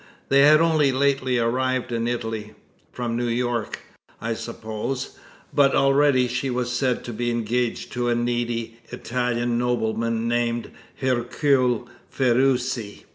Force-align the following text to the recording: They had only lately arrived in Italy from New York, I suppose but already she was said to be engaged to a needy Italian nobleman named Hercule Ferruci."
They 0.29 0.39
had 0.41 0.61
only 0.61 0.91
lately 0.91 1.37
arrived 1.37 1.91
in 1.91 2.07
Italy 2.07 2.55
from 2.91 3.15
New 3.15 3.27
York, 3.27 3.81
I 4.19 4.33
suppose 4.33 5.15
but 5.53 5.75
already 5.75 6.27
she 6.27 6.49
was 6.49 6.71
said 6.71 7.03
to 7.03 7.13
be 7.13 7.29
engaged 7.29 7.91
to 7.93 8.09
a 8.09 8.15
needy 8.15 8.79
Italian 8.89 9.59
nobleman 9.59 10.27
named 10.27 10.71
Hercule 11.01 11.87
Ferruci." 12.09 13.05